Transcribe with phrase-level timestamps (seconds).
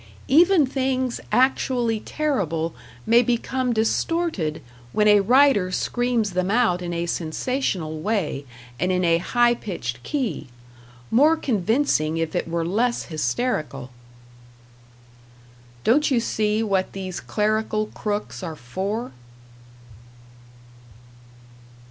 [0.29, 2.73] Even things actually terrible
[3.05, 8.43] may become distorted when a writer screams them out in a sensational way
[8.79, 10.47] and in a high pitched key....
[11.11, 13.91] More convincing if it were less hysterical.
[15.83, 19.11] Don't you see what these clerical crooks are for?